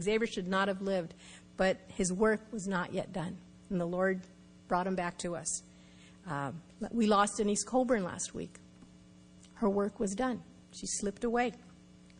[0.00, 1.14] Xavier should not have lived,
[1.56, 3.36] but his work was not yet done,
[3.68, 4.20] and the Lord
[4.72, 5.62] brought him back to us.
[6.26, 6.50] Uh,
[6.92, 8.54] we lost Denise Colburn last week.
[9.52, 10.42] Her work was done.
[10.70, 11.52] She slipped away.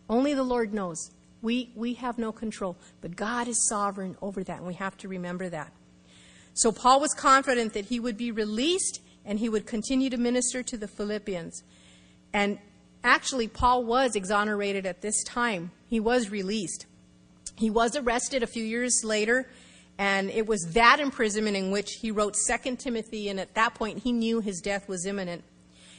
[0.06, 0.98] Only the Lord knows.
[1.40, 5.08] We, we have no control, but God is sovereign over that, and we have to
[5.08, 5.72] remember that.
[6.52, 10.62] So Paul was confident that he would be released and he would continue to minister
[10.62, 11.62] to the Philippians.
[12.34, 12.58] And
[13.02, 15.70] actually, Paul was exonerated at this time.
[15.88, 16.84] He was released.
[17.56, 19.48] He was arrested a few years later,
[20.02, 24.00] and it was that imprisonment in which he wrote 2 Timothy, and at that point
[24.00, 25.44] he knew his death was imminent.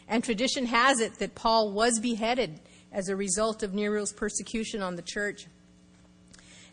[0.09, 2.59] And tradition has it that Paul was beheaded
[2.91, 5.47] as a result of Nero's persecution on the church.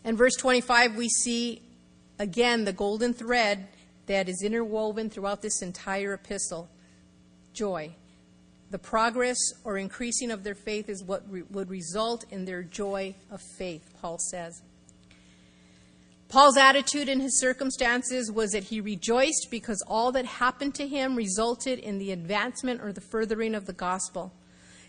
[0.03, 1.61] In verse 25, we see
[2.19, 3.69] again the golden thread
[4.07, 6.67] that is interwoven throughout this entire epistle
[7.53, 7.91] joy.
[8.71, 13.15] The progress or increasing of their faith is what re- would result in their joy
[13.31, 14.61] of faith, Paul says.
[16.31, 21.17] Paul's attitude in his circumstances was that he rejoiced because all that happened to him
[21.17, 24.31] resulted in the advancement or the furthering of the gospel.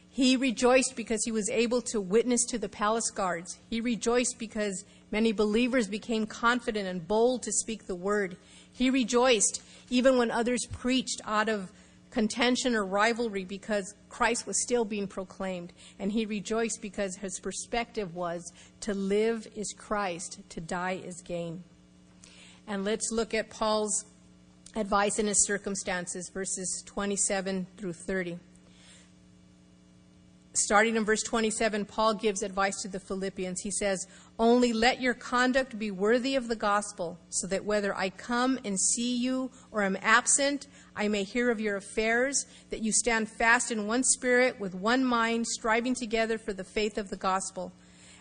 [0.08, 3.58] He rejoiced because he was able to witness to the palace guards.
[3.68, 8.36] He rejoiced because many believers became confident and bold to speak the word.
[8.72, 11.72] He rejoiced even when others preached out of
[12.12, 15.72] contention or rivalry because Christ was still being proclaimed.
[15.98, 21.64] And he rejoiced because his perspective was to live is Christ, to die is gain.
[22.68, 24.04] And let's look at Paul's
[24.76, 28.38] advice in his circumstances, verses 27 through 30.
[30.54, 33.60] Starting in verse 27, Paul gives advice to the Philippians.
[33.62, 34.06] He says,
[34.38, 38.78] Only let your conduct be worthy of the gospel, so that whether I come and
[38.78, 43.70] see you or am absent, I may hear of your affairs, that you stand fast
[43.70, 47.72] in one spirit, with one mind, striving together for the faith of the gospel,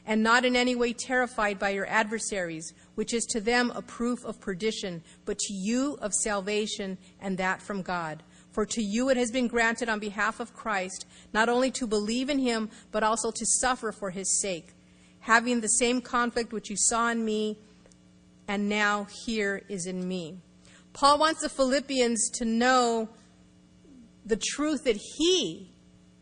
[0.06, 4.24] and not in any way terrified by your adversaries, which is to them a proof
[4.24, 8.24] of perdition, but to you of salvation, and that from God.
[8.52, 12.30] For to you it has been granted on behalf of Christ not only to believe
[12.30, 14.74] in him, but also to suffer for his sake,
[15.20, 17.58] having the same conflict which you saw in me
[18.48, 20.38] and now hear is in me.
[20.94, 23.10] Paul wants the Philippians to know
[24.26, 25.72] the truth that he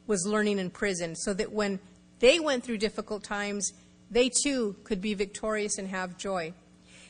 [0.08, 1.80] was learning in prison so that when
[2.20, 3.72] they went through difficult times,
[4.12, 6.54] they too could be victorious and have joy.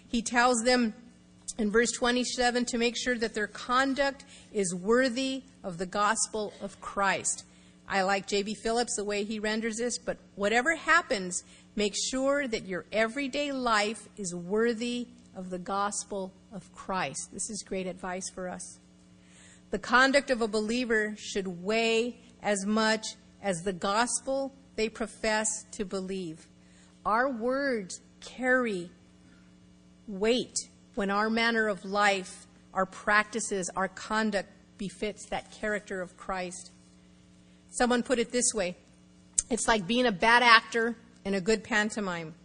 [0.08, 0.94] He tells them
[1.58, 6.80] in verse 27 to make sure that their conduct is worthy of the gospel of
[6.82, 7.44] Christ.
[7.88, 8.56] I like J.B.
[8.56, 11.44] Phillips the way he renders this, but whatever happens,
[11.76, 17.30] make sure that your everyday life is worthy of the gospel of Christ.
[17.32, 18.80] This is great advice for us.
[19.72, 25.86] The conduct of a believer should weigh as much as the gospel they profess to
[25.86, 26.48] believe.
[27.06, 28.90] Our words carry
[30.08, 30.56] weight
[30.96, 36.72] when our manner of life, our practices, our conduct befits that character of Christ.
[37.70, 38.76] Someone put it this way
[39.50, 42.36] it's like being a bad actor in a good pantomime.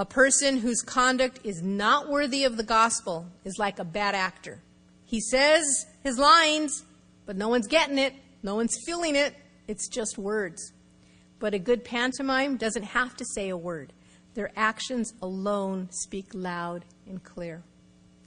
[0.00, 4.62] A person whose conduct is not worthy of the gospel is like a bad actor.
[5.04, 6.86] He says his lines,
[7.26, 9.34] but no one's getting it, no one's feeling it.
[9.68, 10.72] It's just words.
[11.38, 13.92] But a good pantomime doesn't have to say a word.
[14.32, 17.62] Their actions alone speak loud and clear.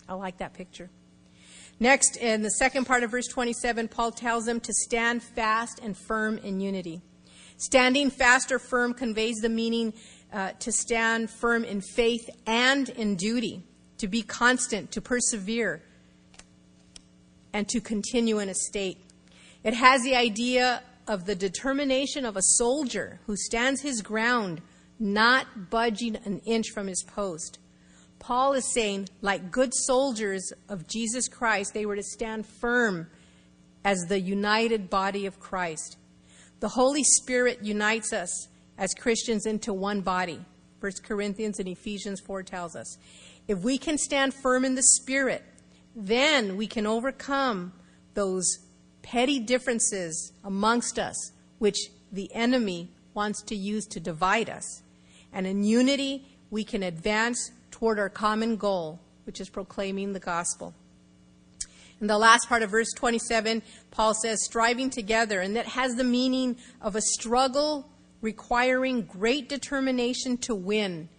[0.07, 0.91] I like that picture.
[1.79, 5.97] Next, in the second part of verse 27, Paul tells them to stand fast and
[5.97, 7.01] firm in unity.
[7.57, 9.93] Standing fast or firm conveys the meaning
[10.33, 13.63] uh, to stand firm in faith and in duty,
[13.99, 15.81] to be constant, to persevere.
[17.53, 18.97] and to continue in a state.
[19.63, 24.61] It has the idea of the determination of a soldier who stands his ground,
[24.99, 27.59] not budging an inch from his post.
[28.19, 33.07] Paul is saying, like good soldiers of Jesus Christ, they were to stand firm
[33.85, 35.97] as the united body of Christ.
[36.59, 38.47] The Holy Spirit unites us
[38.77, 40.43] as Christians into one body.
[40.79, 42.97] 1 Corinthians and Ephesians 4 tells us.
[43.47, 45.43] If we can stand firm in the Spirit,
[45.95, 47.73] then we can overcome
[48.13, 48.59] those
[49.01, 51.77] petty differences amongst us, which
[52.11, 54.81] the enemy wants to use to divide us.
[55.31, 60.73] And in unity, we can advance toward our common goal, which is proclaiming the gospel.
[62.01, 63.61] In the last part of verse 27,
[63.91, 67.89] Paul says, striving together, and that has the meaning of a struggle
[68.23, 71.09] requiring great determination to win,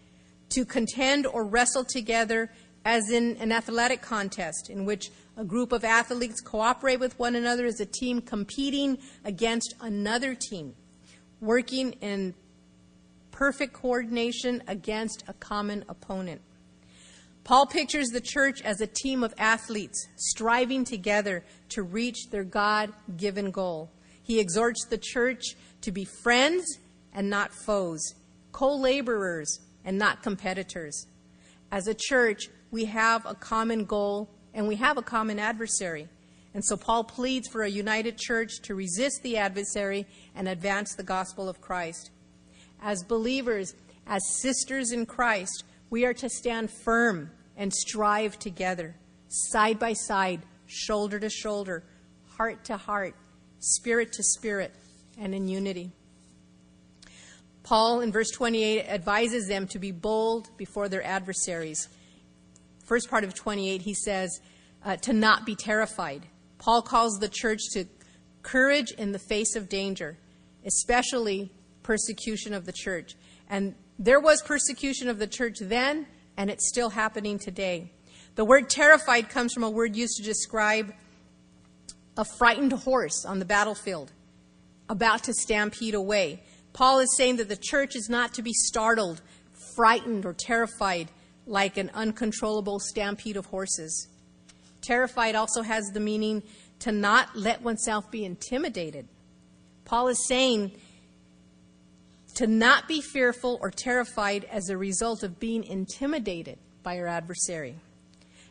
[0.49, 2.51] to contend or wrestle together,
[2.85, 7.67] as in an athletic contest in which a group of athletes cooperate with one another
[7.67, 10.75] as a team competing against another team,
[11.41, 12.35] working in
[13.31, 16.41] perfect coordination against a common opponent.
[17.43, 22.91] Paul pictures the church as a team of athletes striving together to reach their God
[23.19, 23.91] given goal.
[24.23, 25.43] He exhorts the church
[25.83, 26.79] to be friends
[27.15, 28.15] and not foes,
[28.53, 31.07] co laborers and not competitors.
[31.71, 36.09] As a church, we have a common goal and we have a common adversary.
[36.55, 41.03] And so Paul pleads for a united church to resist the adversary and advance the
[41.03, 42.11] gospel of Christ.
[42.81, 43.75] As believers,
[44.07, 48.95] as sisters in Christ, we are to stand firm and strive together,
[49.29, 51.85] side by side, shoulder to shoulder,
[52.37, 53.15] heart to heart,
[53.59, 54.75] spirit to spirit,
[55.19, 55.93] and in unity.
[57.65, 61.89] Paul, in verse 28, advises them to be bold before their adversaries.
[62.85, 64.41] First part of 28, he says,
[64.85, 66.27] uh, to not be terrified.
[66.59, 67.87] Paul calls the church to
[68.43, 70.19] courage in the face of danger,
[70.65, 71.51] especially
[71.83, 73.17] persecution of the church.
[73.49, 76.07] And there was persecution of the church then,
[76.37, 77.91] and it's still happening today.
[78.35, 80.93] The word terrified comes from a word used to describe
[82.17, 84.13] a frightened horse on the battlefield
[84.89, 86.43] about to stampede away.
[86.75, 89.23] Paul is saying that the church is not to be startled,
[89.77, 91.09] frightened, or terrified
[91.47, 94.09] like an uncontrollable stampede of horses.
[94.83, 96.43] Terrified also has the meaning
[96.81, 99.09] to not let oneself be intimidated.
[99.85, 100.73] Paul is saying
[102.35, 107.77] to not be fearful or terrified as a result of being intimidated by our adversary.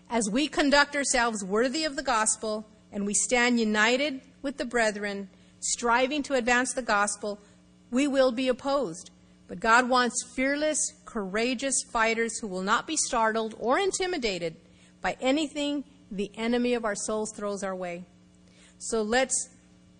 [0.09, 5.29] As we conduct ourselves worthy of the gospel and we stand united with the brethren,
[5.59, 7.39] striving to advance the gospel,
[7.93, 9.11] we will be opposed.
[9.47, 14.55] But God wants fearless, courageous fighters who will not be startled or intimidated
[15.01, 18.05] by anything the enemy of our souls throws our way.
[18.79, 19.49] So let's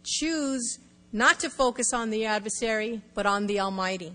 [0.03, 0.79] choose
[1.11, 4.13] not to focus on the adversary, but on the Almighty.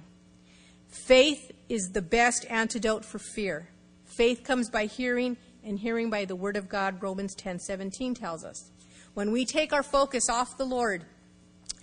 [0.88, 3.68] Faith is the best antidote for fear.
[4.04, 8.70] Faith comes by hearing, and hearing by the word of God, Romans 10:17 tells us.
[9.14, 11.04] When we take our focus off the Lord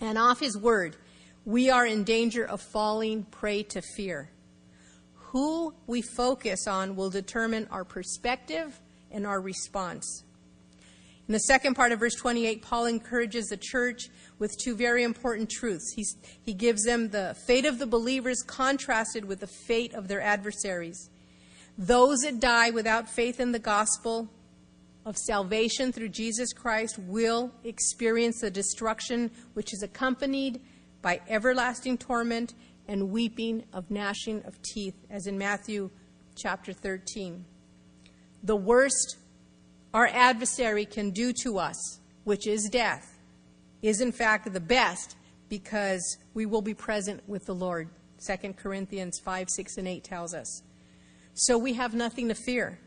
[0.00, 0.96] and off his word,
[1.46, 4.28] we are in danger of falling prey to fear.
[5.14, 8.78] Who we focus on will determine our perspective
[9.12, 10.24] and our response.
[11.28, 14.08] In the second part of verse 28, Paul encourages the church
[14.40, 15.92] with two very important truths.
[15.94, 20.20] He's, he gives them the fate of the believers contrasted with the fate of their
[20.20, 21.10] adversaries.
[21.78, 24.28] Those that die without faith in the gospel
[25.04, 30.60] of salvation through Jesus Christ will experience the destruction which is accompanied
[31.06, 32.52] by everlasting torment
[32.88, 35.88] and weeping of gnashing of teeth, as in Matthew
[36.34, 37.44] chapter 13.
[38.42, 39.16] The worst
[39.94, 43.20] our adversary can do to us, which is death,
[43.82, 45.14] is in fact the best
[45.48, 47.88] because we will be present with the Lord.
[48.26, 50.64] 2 Corinthians 5, 6, and 8 tells us.
[51.34, 52.80] So we have nothing to fear.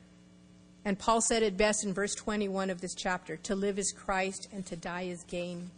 [0.84, 4.50] And Paul said it best in verse 21 of this chapter to live is Christ
[4.52, 5.72] and to die is gain.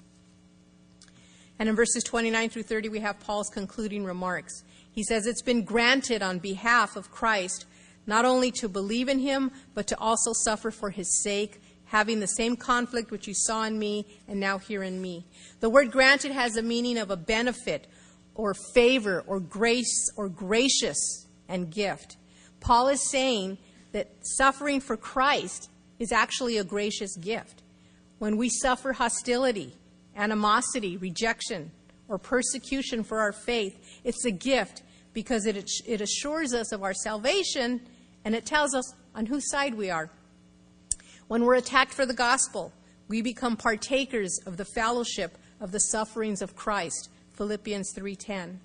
[1.61, 4.63] And in verses 29 through 30, we have Paul's concluding remarks.
[4.91, 7.67] He says, It's been granted on behalf of Christ
[8.07, 12.25] not only to believe in him, but to also suffer for his sake, having the
[12.25, 15.27] same conflict which you saw in me and now hear in me.
[15.59, 17.85] The word granted has a meaning of a benefit
[18.33, 22.17] or favor or grace or gracious and gift.
[22.59, 23.59] Paul is saying
[23.91, 27.61] that suffering for Christ is actually a gracious gift.
[28.17, 29.75] When we suffer hostility,
[30.21, 31.71] animosity, rejection,
[32.07, 36.93] or persecution for our faith, it's a gift because it, it assures us of our
[36.93, 37.81] salvation
[38.23, 40.09] and it tells us on whose side we are.
[41.27, 42.71] When we're attacked for the gospel,
[43.07, 47.09] we become partakers of the fellowship of the sufferings of Christ.
[47.33, 48.59] Philippians 3:10.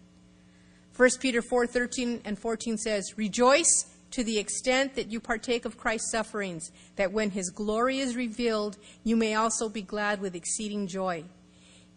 [0.94, 6.10] 1 Peter 4:13 and 14 says, "Rejoice to the extent that you partake of Christ's
[6.10, 11.24] sufferings, that when his glory is revealed, you may also be glad with exceeding joy.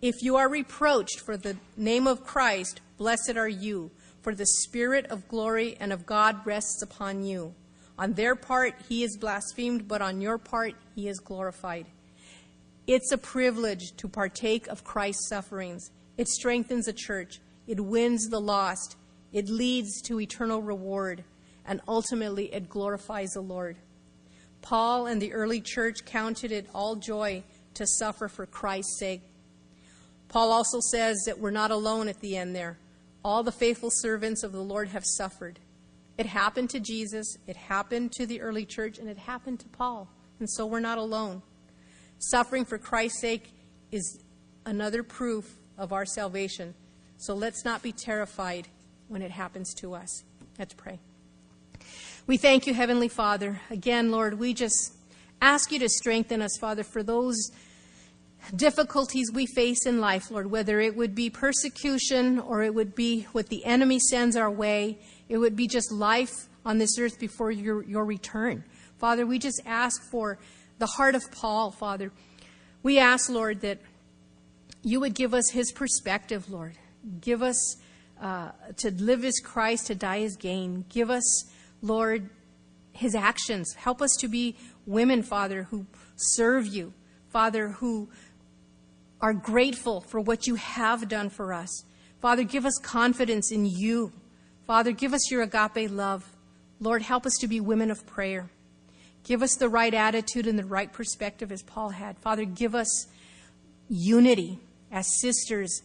[0.01, 3.91] If you are reproached for the name of Christ, blessed are you,
[4.21, 7.53] for the Spirit of glory and of God rests upon you.
[7.97, 11.85] On their part, he is blasphemed, but on your part, he is glorified.
[12.87, 15.91] It's a privilege to partake of Christ's sufferings.
[16.17, 18.95] It strengthens the church, it wins the lost,
[19.33, 21.23] it leads to eternal reward
[21.69, 23.77] and ultimately it glorifies the Lord.
[24.61, 27.43] Paul and the early church counted it all joy
[27.75, 29.21] to suffer for Christ's sake.
[30.29, 32.77] Paul also says that we're not alone at the end there.
[33.23, 35.59] All the faithful servants of the Lord have suffered.
[36.17, 40.09] It happened to Jesus, it happened to the early church, and it happened to Paul.
[40.39, 41.41] And so we're not alone.
[42.19, 43.53] Suffering for Christ's sake
[43.91, 44.23] is
[44.65, 46.75] another proof of our salvation.
[47.17, 48.67] So let's not be terrified
[49.07, 50.23] when it happens to us.
[50.57, 50.99] Let's pray.
[52.27, 53.59] We thank you, Heavenly Father.
[53.69, 54.93] Again, Lord, we just
[55.41, 57.51] ask you to strengthen us, Father, for those
[58.55, 63.23] difficulties we face in life, Lord, whether it would be persecution or it would be
[63.31, 67.51] what the enemy sends our way, it would be just life on this earth before
[67.51, 68.63] your, your return.
[68.97, 70.39] Father, we just ask for
[70.77, 72.11] the heart of Paul, Father.
[72.83, 73.79] We ask, Lord, that
[74.83, 76.77] you would give us his perspective, Lord.
[77.21, 77.77] Give us
[78.21, 80.85] uh, to live as Christ, to die as gain.
[80.89, 81.45] Give us
[81.81, 82.29] Lord,
[82.91, 83.73] his actions.
[83.73, 85.85] Help us to be women, Father, who
[86.15, 86.93] serve you,
[87.29, 88.09] Father, who
[89.21, 91.83] are grateful for what you have done for us.
[92.21, 94.11] Father, give us confidence in you.
[94.65, 96.29] Father, give us your agape love.
[96.79, 98.49] Lord, help us to be women of prayer.
[99.23, 102.17] Give us the right attitude and the right perspective as Paul had.
[102.19, 103.07] Father, give us
[103.89, 104.59] unity
[104.91, 105.81] as sisters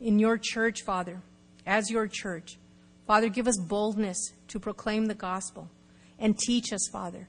[0.00, 1.20] in your church, Father,
[1.66, 2.58] as your church.
[3.06, 5.68] Father, give us boldness to proclaim the gospel
[6.18, 7.28] and teach us, Father,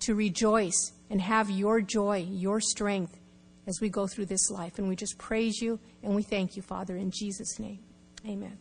[0.00, 3.18] to rejoice and have your joy, your strength
[3.66, 4.78] as we go through this life.
[4.78, 7.80] And we just praise you and we thank you, Father, in Jesus' name.
[8.26, 8.58] Amen.